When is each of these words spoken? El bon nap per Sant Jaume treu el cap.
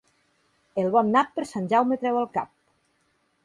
El 0.83 0.89
bon 0.95 1.11
nap 1.17 1.29
per 1.37 1.45
Sant 1.51 1.69
Jaume 1.75 2.01
treu 2.05 2.21
el 2.25 2.29
cap. 2.39 2.53